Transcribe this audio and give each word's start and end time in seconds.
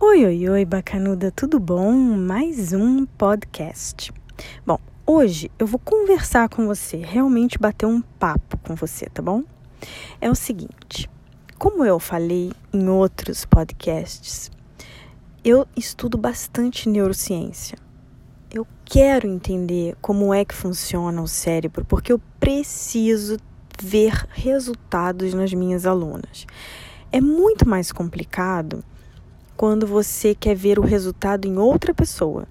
Oi, 0.00 0.24
oi, 0.24 0.48
oi, 0.48 0.64
bacanuda, 0.64 1.32
tudo 1.32 1.58
bom? 1.58 1.90
Mais 1.92 2.72
um 2.72 3.04
podcast. 3.04 4.12
Bom, 4.64 4.78
hoje 5.04 5.50
eu 5.58 5.66
vou 5.66 5.80
conversar 5.80 6.48
com 6.48 6.68
você, 6.68 6.98
realmente 6.98 7.58
bater 7.58 7.84
um 7.84 8.00
papo 8.00 8.56
com 8.58 8.76
você, 8.76 9.06
tá 9.06 9.20
bom? 9.20 9.42
É 10.20 10.30
o 10.30 10.36
seguinte, 10.36 11.10
como 11.58 11.84
eu 11.84 11.98
falei 11.98 12.52
em 12.72 12.88
outros 12.88 13.44
podcasts, 13.44 14.52
eu 15.44 15.66
estudo 15.76 16.16
bastante 16.16 16.88
neurociência. 16.88 17.76
Eu 18.52 18.64
quero 18.84 19.26
entender 19.26 19.96
como 20.00 20.32
é 20.32 20.44
que 20.44 20.54
funciona 20.54 21.20
o 21.20 21.26
cérebro, 21.26 21.84
porque 21.84 22.12
eu 22.12 22.20
preciso 22.38 23.36
ver 23.82 24.12
resultados 24.30 25.34
nas 25.34 25.52
minhas 25.52 25.86
alunas. 25.86 26.46
É 27.10 27.20
muito 27.20 27.68
mais 27.68 27.90
complicado 27.90 28.84
quando 29.58 29.88
você 29.88 30.36
quer 30.36 30.54
ver 30.54 30.78
o 30.78 30.84
resultado 30.84 31.48
em 31.48 31.58
outra 31.58 31.92
pessoa. 31.92 32.46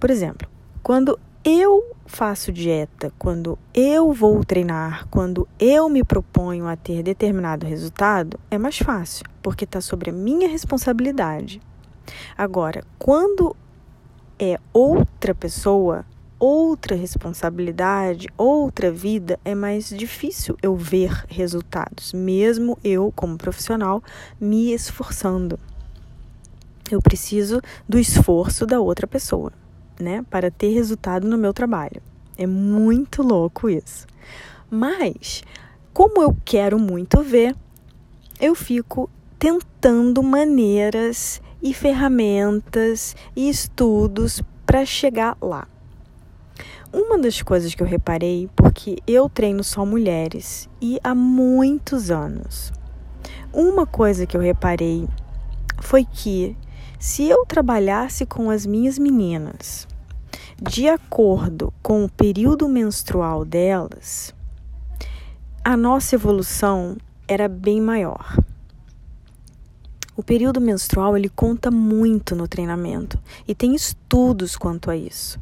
Por 0.00 0.10
exemplo, 0.10 0.48
quando 0.82 1.20
eu 1.44 1.94
faço 2.06 2.50
dieta, 2.50 3.12
quando 3.18 3.58
eu 3.74 4.10
vou 4.10 4.42
treinar, 4.42 5.06
quando 5.10 5.46
eu 5.60 5.86
me 5.90 6.02
proponho 6.02 6.66
a 6.66 6.74
ter 6.74 7.02
determinado 7.02 7.66
resultado, 7.66 8.40
é 8.50 8.56
mais 8.56 8.78
fácil, 8.78 9.26
porque 9.42 9.64
está 9.64 9.82
sobre 9.82 10.08
a 10.08 10.12
minha 10.14 10.48
responsabilidade. 10.48 11.60
Agora, 12.38 12.82
quando 12.98 13.54
é 14.38 14.58
outra 14.72 15.34
pessoa, 15.34 16.06
outra 16.38 16.96
responsabilidade, 16.96 18.28
outra 18.34 18.90
vida, 18.90 19.38
é 19.44 19.54
mais 19.54 19.90
difícil 19.90 20.56
eu 20.62 20.74
ver 20.74 21.22
resultados, 21.28 22.14
mesmo 22.14 22.78
eu, 22.82 23.12
como 23.14 23.36
profissional, 23.36 24.02
me 24.40 24.72
esforçando 24.72 25.60
eu 26.90 27.00
preciso 27.00 27.60
do 27.88 27.98
esforço 27.98 28.66
da 28.66 28.80
outra 28.80 29.06
pessoa, 29.06 29.52
né, 30.00 30.24
para 30.30 30.50
ter 30.50 30.72
resultado 30.72 31.26
no 31.26 31.38
meu 31.38 31.52
trabalho. 31.52 32.02
É 32.36 32.46
muito 32.46 33.22
louco 33.22 33.68
isso. 33.68 34.06
Mas, 34.70 35.42
como 35.92 36.22
eu 36.22 36.36
quero 36.44 36.78
muito 36.78 37.22
ver, 37.22 37.56
eu 38.40 38.54
fico 38.54 39.08
tentando 39.38 40.22
maneiras 40.22 41.40
e 41.62 41.72
ferramentas 41.72 43.16
e 43.34 43.48
estudos 43.48 44.42
para 44.64 44.84
chegar 44.84 45.36
lá. 45.40 45.66
Uma 46.92 47.18
das 47.18 47.42
coisas 47.42 47.74
que 47.74 47.82
eu 47.82 47.86
reparei, 47.86 48.48
porque 48.54 48.98
eu 49.06 49.28
treino 49.28 49.62
só 49.64 49.84
mulheres 49.84 50.68
e 50.80 50.98
há 51.02 51.14
muitos 51.14 52.10
anos, 52.10 52.72
uma 53.52 53.86
coisa 53.86 54.26
que 54.26 54.36
eu 54.36 54.40
reparei 54.40 55.08
foi 55.80 56.04
que 56.04 56.56
se 56.98 57.24
eu 57.24 57.44
trabalhasse 57.46 58.24
com 58.24 58.50
as 58.50 58.64
minhas 58.64 58.98
meninas 58.98 59.86
de 60.60 60.88
acordo 60.88 61.72
com 61.82 62.04
o 62.04 62.08
período 62.08 62.66
menstrual 62.68 63.44
delas, 63.44 64.34
a 65.62 65.76
nossa 65.76 66.14
evolução 66.14 66.96
era 67.28 67.48
bem 67.48 67.80
maior. 67.80 68.38
O 70.16 70.22
período 70.22 70.60
menstrual 70.60 71.14
ele 71.14 71.28
conta 71.28 71.70
muito 71.70 72.34
no 72.34 72.48
treinamento 72.48 73.18
e 73.46 73.54
tem 73.54 73.74
estudos 73.74 74.56
quanto 74.56 74.90
a 74.90 74.96
isso. 74.96 75.38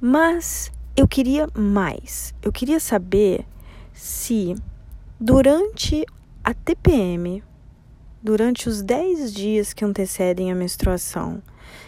Mas 0.00 0.70
eu 0.96 1.08
queria 1.08 1.48
mais. 1.56 2.32
Eu 2.40 2.52
queria 2.52 2.78
saber 2.78 3.44
se 3.92 4.54
durante 5.18 6.06
a 6.44 6.54
TPM 6.54 7.42
durante 8.22 8.68
os 8.68 8.82
10 8.82 9.32
dias 9.32 9.72
que 9.72 9.84
antecedem 9.84 10.50
a 10.50 10.54
menstruação. 10.54 11.42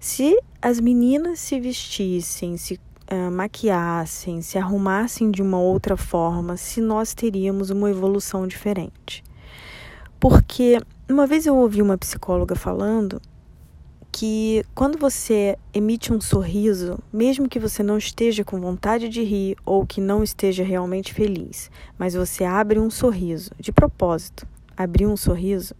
Se 0.00 0.38
as 0.60 0.80
meninas 0.80 1.38
se 1.40 1.60
vestissem, 1.60 2.56
se 2.56 2.80
uh, 3.10 3.30
maquiassem, 3.30 4.42
se 4.42 4.58
arrumassem 4.58 5.30
de 5.30 5.42
uma 5.42 5.58
outra 5.58 5.96
forma, 5.96 6.56
se 6.56 6.80
nós 6.80 7.14
teríamos 7.14 7.70
uma 7.70 7.90
evolução 7.90 8.46
diferente. 8.46 9.22
Porque 10.18 10.80
uma 11.08 11.26
vez 11.26 11.46
eu 11.46 11.56
ouvi 11.56 11.82
uma 11.82 11.98
psicóloga 11.98 12.54
falando 12.54 13.20
que 14.10 14.64
quando 14.74 14.96
você 14.96 15.58
emite 15.72 16.12
um 16.12 16.20
sorriso, 16.20 16.98
mesmo 17.12 17.48
que 17.48 17.58
você 17.58 17.82
não 17.82 17.98
esteja 17.98 18.44
com 18.44 18.60
vontade 18.60 19.08
de 19.08 19.24
rir 19.24 19.56
ou 19.66 19.84
que 19.84 20.00
não 20.00 20.22
esteja 20.22 20.62
realmente 20.62 21.12
feliz, 21.12 21.68
mas 21.98 22.14
você 22.14 22.44
abre 22.44 22.78
um 22.78 22.88
sorriso 22.88 23.50
de 23.58 23.72
propósito, 23.72 24.46
abrir 24.76 25.06
um 25.06 25.16
sorriso, 25.16 25.74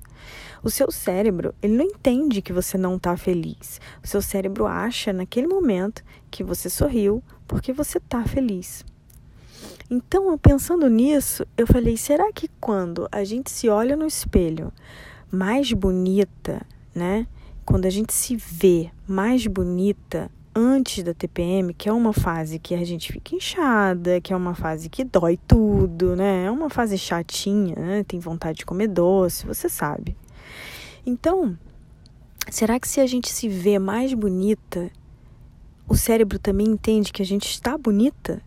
o 0.62 0.70
seu 0.70 0.90
cérebro, 0.90 1.54
ele 1.62 1.76
não 1.76 1.84
entende 1.84 2.40
que 2.40 2.52
você 2.52 2.78
não 2.78 2.96
está 2.96 3.16
feliz. 3.16 3.80
O 4.02 4.06
seu 4.06 4.22
cérebro 4.22 4.66
acha 4.66 5.12
naquele 5.12 5.46
momento 5.46 6.02
que 6.30 6.42
você 6.42 6.70
sorriu 6.70 7.22
porque 7.46 7.72
você 7.72 7.98
está 7.98 8.24
feliz. 8.24 8.84
Então, 9.90 10.36
pensando 10.38 10.88
nisso, 10.88 11.46
eu 11.56 11.66
falei: 11.66 11.96
será 11.96 12.32
que 12.32 12.48
quando 12.60 13.06
a 13.12 13.22
gente 13.22 13.50
se 13.50 13.68
olha 13.68 13.96
no 13.96 14.06
espelho 14.06 14.72
mais 15.30 15.72
bonita, 15.72 16.64
né? 16.94 17.26
Quando 17.64 17.86
a 17.86 17.90
gente 17.90 18.12
se 18.12 18.36
vê 18.36 18.90
mais 19.06 19.46
bonita 19.46 20.30
antes 20.54 21.02
da 21.02 21.12
TPM, 21.12 21.74
que 21.74 21.88
é 21.88 21.92
uma 21.92 22.12
fase 22.12 22.58
que 22.58 22.74
a 22.74 22.84
gente 22.84 23.12
fica 23.12 23.34
inchada, 23.34 24.20
que 24.20 24.32
é 24.32 24.36
uma 24.36 24.54
fase 24.54 24.88
que 24.88 25.02
dói 25.02 25.36
tudo, 25.48 26.14
né? 26.14 26.44
É 26.44 26.50
uma 26.50 26.70
fase 26.70 26.96
chatinha, 26.96 27.74
né? 27.76 28.04
Tem 28.04 28.20
vontade 28.20 28.58
de 28.58 28.66
comer 28.66 28.88
doce, 28.88 29.46
você 29.46 29.68
sabe. 29.68 30.16
Então, 31.04 31.58
será 32.50 32.78
que 32.78 32.88
se 32.88 33.00
a 33.00 33.06
gente 33.06 33.28
se 33.30 33.48
vê 33.48 33.78
mais 33.78 34.14
bonita, 34.14 34.90
o 35.88 35.96
cérebro 35.96 36.38
também 36.38 36.68
entende 36.68 37.12
que 37.12 37.22
a 37.22 37.26
gente 37.26 37.50
está 37.50 37.76
bonita? 37.76 38.40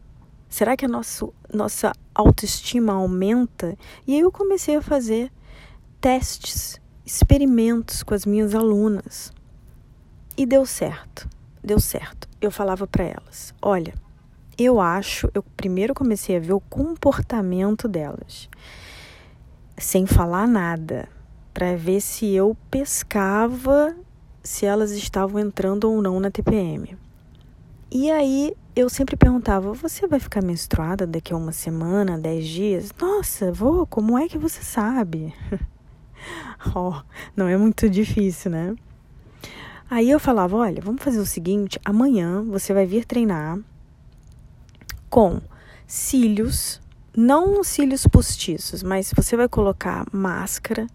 Será 0.49 0.77
que 0.77 0.85
a 0.85 0.87
nosso, 0.87 1.33
nossa 1.53 1.91
autoestima 2.15 2.93
aumenta? 2.93 3.77
E 4.07 4.13
aí 4.13 4.21
eu 4.21 4.31
comecei 4.31 4.77
a 4.77 4.81
fazer 4.81 5.31
testes, 5.99 6.79
experimentos 7.05 8.01
com 8.01 8.13
as 8.13 8.25
minhas 8.25 8.55
alunas. 8.55 9.31
E 10.37 10.45
deu 10.45 10.65
certo, 10.65 11.27
deu 11.67 11.79
certo. 11.79 12.27
Eu 12.41 12.49
falava 12.49 12.87
para 12.87 13.03
elas: 13.03 13.53
olha, 13.61 13.93
eu 14.57 14.79
acho, 14.79 15.29
eu 15.33 15.43
primeiro 15.43 15.93
comecei 15.93 16.37
a 16.37 16.39
ver 16.39 16.53
o 16.53 16.59
comportamento 16.59 17.87
delas, 17.87 18.49
sem 19.77 20.07
falar 20.07 20.47
nada 20.47 21.07
para 21.53 21.75
ver 21.75 22.01
se 22.01 22.33
eu 22.33 22.57
pescava 22.71 23.95
se 24.43 24.65
elas 24.65 24.91
estavam 24.91 25.39
entrando 25.39 25.91
ou 25.91 26.01
não 26.01 26.19
na 26.19 26.31
TPM. 26.31 26.97
E 27.91 28.09
aí 28.09 28.55
eu 28.75 28.89
sempre 28.89 29.15
perguntava: 29.15 29.73
Você 29.73 30.07
vai 30.07 30.19
ficar 30.19 30.41
menstruada 30.41 31.05
daqui 31.05 31.33
a 31.33 31.37
uma 31.37 31.51
semana, 31.51 32.17
dez 32.17 32.47
dias? 32.47 32.91
Nossa, 32.99 33.51
vou, 33.51 33.85
como 33.85 34.17
é 34.17 34.27
que 34.27 34.37
você 34.37 34.63
sabe? 34.63 35.33
oh, 36.75 37.01
não 37.35 37.47
é 37.47 37.57
muito 37.57 37.89
difícil, 37.89 38.51
né? 38.51 38.75
Aí 39.89 40.09
eu 40.09 40.19
falava: 40.19 40.57
Olha, 40.57 40.81
vamos 40.81 41.01
fazer 41.01 41.19
o 41.19 41.25
seguinte: 41.25 41.79
amanhã 41.85 42.43
você 42.43 42.73
vai 42.73 42.85
vir 42.85 43.05
treinar 43.05 43.57
com 45.09 45.41
cílios, 45.85 46.81
não 47.15 47.63
cílios 47.63 48.05
postiços, 48.05 48.83
mas 48.83 49.13
você 49.15 49.37
vai 49.37 49.47
colocar 49.47 50.05
máscara 50.11 50.87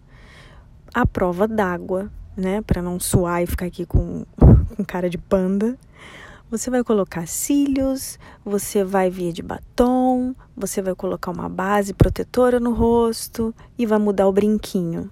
a 0.93 1.05
prova 1.07 1.47
d'água, 1.47 2.11
né, 2.37 2.61
para 2.61 2.81
não 2.81 2.99
suar 2.99 3.41
e 3.41 3.47
ficar 3.47 3.65
aqui 3.65 3.85
com, 3.85 4.25
com 4.75 4.85
cara 4.85 5.09
de 5.09 5.17
panda. 5.17 5.77
Você 6.51 6.69
vai 6.69 6.83
colocar 6.83 7.27
cílios, 7.27 8.19
você 8.45 8.83
vai 8.83 9.09
vir 9.09 9.33
de 9.33 9.41
batom, 9.41 10.35
você 10.55 10.83
vai 10.83 10.93
colocar 10.93 11.31
uma 11.31 11.49
base 11.49 11.95
protetora 11.95 12.59
no 12.59 12.73
rosto 12.73 13.55
e 13.75 13.87
vai 13.87 13.97
mudar 13.97 14.27
o 14.27 14.31
brinquinho. 14.31 15.09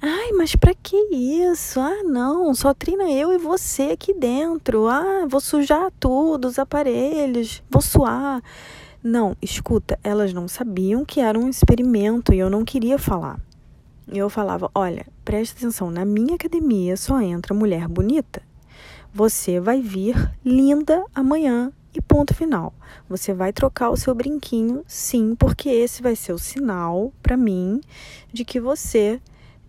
Ai, 0.00 0.32
mas 0.32 0.54
para 0.54 0.74
que 0.74 0.96
isso? 1.14 1.80
Ah, 1.80 2.02
não, 2.04 2.54
só 2.54 2.74
treina 2.74 3.10
eu 3.10 3.32
e 3.32 3.38
você 3.38 3.84
aqui 3.84 4.12
dentro. 4.12 4.86
Ah, 4.88 5.26
vou 5.28 5.40
sujar 5.40 5.90
tudo, 5.98 6.48
os 6.48 6.58
aparelhos, 6.58 7.62
vou 7.70 7.80
suar. 7.80 8.42
Não, 9.02 9.36
escuta, 9.40 9.98
elas 10.02 10.32
não 10.32 10.48
sabiam 10.48 11.04
que 11.04 11.20
era 11.20 11.38
um 11.38 11.48
experimento 11.48 12.32
e 12.32 12.38
eu 12.38 12.50
não 12.50 12.64
queria 12.64 12.98
falar. 12.98 13.40
Eu 14.08 14.28
falava: 14.28 14.70
olha, 14.74 15.06
preste 15.24 15.56
atenção, 15.56 15.90
na 15.90 16.04
minha 16.04 16.34
academia 16.34 16.96
só 16.96 17.20
entra 17.20 17.54
mulher 17.54 17.88
bonita. 17.88 18.42
Você 19.14 19.58
vai 19.58 19.80
vir 19.80 20.30
linda 20.44 21.02
amanhã 21.14 21.72
e 21.94 22.02
ponto 22.02 22.34
final. 22.34 22.74
Você 23.08 23.32
vai 23.32 23.52
trocar 23.52 23.90
o 23.90 23.96
seu 23.96 24.14
brinquinho, 24.14 24.84
sim, 24.86 25.34
porque 25.34 25.70
esse 25.70 26.02
vai 26.02 26.14
ser 26.14 26.32
o 26.32 26.38
sinal 26.38 27.12
para 27.22 27.36
mim 27.36 27.80
de 28.32 28.44
que 28.44 28.60
você 28.60 29.20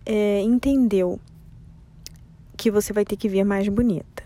é, 0.08 0.40
entendeu 0.40 1.20
que 2.56 2.70
você 2.70 2.94
vai 2.94 3.04
ter 3.04 3.16
que 3.16 3.28
vir 3.28 3.44
mais 3.44 3.68
bonita. 3.68 4.24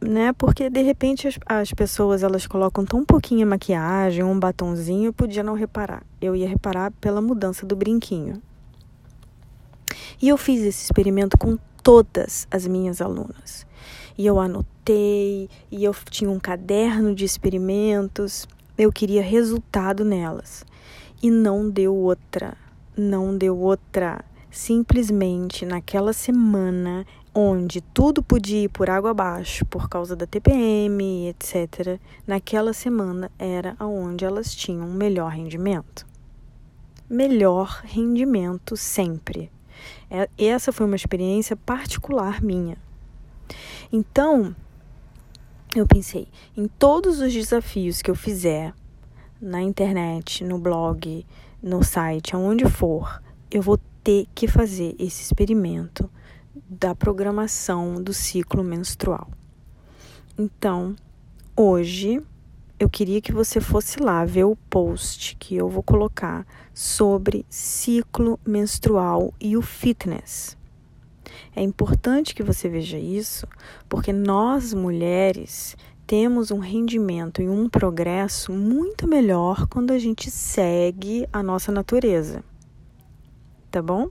Né? 0.00 0.32
Porque 0.34 0.70
de 0.70 0.82
repente 0.82 1.26
as, 1.26 1.38
as 1.44 1.72
pessoas 1.72 2.22
elas 2.22 2.46
colocam 2.46 2.84
tão 2.84 3.04
pouquinha 3.04 3.44
maquiagem, 3.44 4.22
um 4.22 4.38
batonzinho, 4.38 5.06
eu 5.06 5.12
podia 5.12 5.42
não 5.42 5.54
reparar. 5.54 6.04
Eu 6.20 6.36
ia 6.36 6.48
reparar 6.48 6.92
pela 6.92 7.20
mudança 7.20 7.66
do 7.66 7.74
brinquinho. 7.74 8.40
E 10.22 10.28
eu 10.28 10.38
fiz 10.38 10.62
esse 10.62 10.84
experimento 10.84 11.36
com 11.36 11.58
todas 11.82 12.46
as 12.50 12.66
minhas 12.66 13.00
alunas. 13.00 13.66
E 14.16 14.24
eu 14.24 14.38
anotei, 14.38 15.50
e 15.72 15.82
eu 15.82 15.92
tinha 16.08 16.30
um 16.30 16.38
caderno 16.38 17.14
de 17.14 17.24
experimentos, 17.24 18.46
eu 18.78 18.92
queria 18.92 19.22
resultado 19.22 20.04
nelas. 20.04 20.64
E 21.20 21.30
não 21.30 21.68
deu 21.68 21.94
outra, 21.94 22.56
não 22.96 23.36
deu 23.36 23.58
outra. 23.58 24.24
Simplesmente 24.54 25.66
naquela 25.66 26.12
semana 26.12 27.04
onde 27.34 27.80
tudo 27.80 28.22
podia 28.22 28.62
ir 28.62 28.68
por 28.68 28.88
água 28.88 29.10
abaixo 29.10 29.66
por 29.66 29.88
causa 29.88 30.14
da 30.14 30.28
TPM, 30.28 31.26
etc., 31.26 31.98
naquela 32.24 32.72
semana 32.72 33.32
era 33.36 33.76
onde 33.80 34.24
elas 34.24 34.54
tinham 34.54 34.86
melhor 34.86 35.32
rendimento. 35.32 36.06
Melhor 37.10 37.82
rendimento 37.84 38.76
sempre. 38.76 39.50
É, 40.08 40.28
essa 40.38 40.70
foi 40.70 40.86
uma 40.86 40.94
experiência 40.94 41.56
particular 41.56 42.40
minha. 42.40 42.78
Então, 43.92 44.54
eu 45.74 45.84
pensei, 45.84 46.28
em 46.56 46.68
todos 46.68 47.18
os 47.18 47.32
desafios 47.32 48.00
que 48.00 48.10
eu 48.10 48.14
fizer 48.14 48.72
na 49.40 49.60
internet, 49.60 50.44
no 50.44 50.60
blog, 50.60 51.26
no 51.60 51.82
site, 51.82 52.36
aonde 52.36 52.64
for, 52.66 53.20
eu 53.50 53.60
vou 53.60 53.80
ter 54.04 54.26
que 54.34 54.46
fazer 54.46 54.94
esse 54.98 55.22
experimento 55.22 56.10
da 56.68 56.94
programação 56.94 58.02
do 58.02 58.12
ciclo 58.12 58.62
menstrual. 58.62 59.30
Então, 60.38 60.94
hoje 61.56 62.22
eu 62.78 62.90
queria 62.90 63.20
que 63.22 63.32
você 63.32 63.60
fosse 63.60 64.02
lá 64.02 64.24
ver 64.24 64.44
o 64.44 64.56
post 64.68 65.36
que 65.36 65.56
eu 65.56 65.70
vou 65.70 65.82
colocar 65.82 66.46
sobre 66.74 67.46
ciclo 67.48 68.38
menstrual 68.46 69.32
e 69.40 69.56
o 69.56 69.62
fitness. 69.62 70.56
É 71.56 71.62
importante 71.62 72.34
que 72.34 72.42
você 72.42 72.68
veja 72.68 72.98
isso, 72.98 73.46
porque 73.88 74.12
nós 74.12 74.74
mulheres 74.74 75.76
temos 76.06 76.50
um 76.50 76.58
rendimento 76.58 77.40
e 77.40 77.48
um 77.48 77.68
progresso 77.68 78.52
muito 78.52 79.06
melhor 79.06 79.66
quando 79.68 79.92
a 79.92 79.98
gente 79.98 80.30
segue 80.30 81.26
a 81.32 81.42
nossa 81.42 81.72
natureza. 81.72 82.44
Tá 83.74 83.82
bom? 83.82 84.08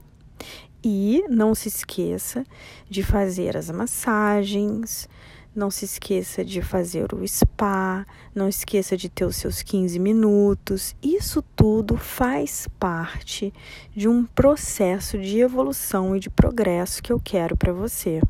E 0.84 1.24
não 1.30 1.54
se 1.54 1.68
esqueça 1.68 2.44
de 2.86 3.02
fazer 3.02 3.56
as 3.56 3.70
massagens, 3.70 5.08
não 5.56 5.70
se 5.70 5.86
esqueça 5.86 6.44
de 6.44 6.60
fazer 6.60 7.14
o 7.14 7.26
spa, 7.26 8.06
não 8.34 8.46
esqueça 8.46 8.94
de 8.94 9.08
ter 9.08 9.24
os 9.24 9.36
seus 9.36 9.62
15 9.62 9.98
minutos. 9.98 10.94
Isso 11.02 11.40
tudo 11.56 11.96
faz 11.96 12.68
parte 12.78 13.54
de 13.96 14.06
um 14.06 14.26
processo 14.26 15.16
de 15.16 15.38
evolução 15.38 16.14
e 16.14 16.20
de 16.20 16.28
progresso 16.28 17.02
que 17.02 17.10
eu 17.10 17.18
quero 17.18 17.56
para 17.56 17.72
você. 17.72 18.20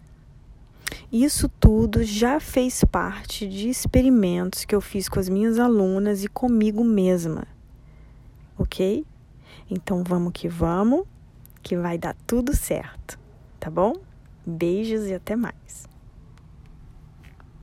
Isso 1.11 1.49
tudo 1.49 2.05
já 2.05 2.39
fez 2.39 2.85
parte 2.85 3.49
de 3.49 3.69
experimentos 3.69 4.65
que 4.65 4.77
eu 4.77 4.81
fiz 4.81 5.09
com 5.09 5.19
as 5.19 5.29
minhas 5.29 5.59
alunas 5.59 6.23
e 6.23 6.29
comigo 6.29 6.85
mesma. 6.85 7.45
Ok? 8.57 9.05
Então 9.69 10.05
vamos 10.05 10.31
que 10.33 10.47
vamos 10.47 11.13
que 11.65 11.77
vai 11.77 11.97
dar 11.97 12.15
tudo 12.27 12.55
certo, 12.55 13.19
tá 13.59 13.71
bom? 13.71 13.95
Beijos 14.47 15.07
e 15.07 15.15
até 15.15 15.35
mais. 15.35 15.89